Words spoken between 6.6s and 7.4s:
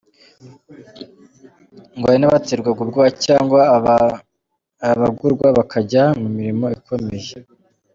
ikomeye